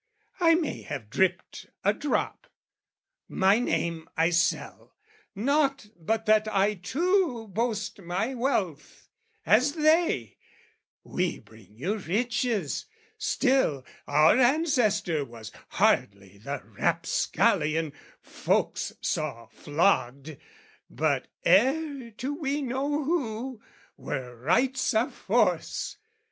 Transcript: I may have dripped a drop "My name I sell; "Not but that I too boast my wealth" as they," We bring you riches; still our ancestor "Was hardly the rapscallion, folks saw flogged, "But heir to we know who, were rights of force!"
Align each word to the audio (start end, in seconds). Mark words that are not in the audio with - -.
I 0.39 0.55
may 0.55 0.81
have 0.81 1.11
dripped 1.11 1.67
a 1.83 1.93
drop 1.93 2.47
"My 3.29 3.59
name 3.59 4.09
I 4.17 4.31
sell; 4.31 4.95
"Not 5.35 5.85
but 5.95 6.25
that 6.25 6.47
I 6.51 6.73
too 6.73 7.47
boast 7.49 8.01
my 8.01 8.33
wealth" 8.33 9.09
as 9.45 9.75
they," 9.75 10.37
We 11.19 11.37
bring 11.37 11.77
you 11.77 11.97
riches; 11.97 12.85
still 13.19 13.85
our 14.07 14.39
ancestor 14.39 15.23
"Was 15.23 15.51
hardly 15.69 16.39
the 16.39 16.63
rapscallion, 16.65 17.93
folks 18.23 18.93
saw 19.01 19.45
flogged, 19.49 20.35
"But 20.89 21.27
heir 21.45 22.09
to 22.17 22.33
we 22.33 22.63
know 22.63 23.03
who, 23.03 23.61
were 23.97 24.35
rights 24.35 24.95
of 24.95 25.13
force!" 25.13 25.97